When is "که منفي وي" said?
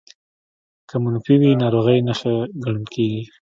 0.89-1.51